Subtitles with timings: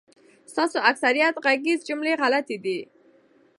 [0.51, 2.79] ستاسو اکثریت غږیز جملی خلطی دی